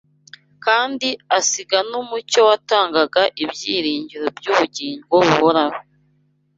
[0.65, 1.07] kandi
[1.37, 5.79] asiga n’umucyo watangaga ibyiringiro by’ubugingo buhoraho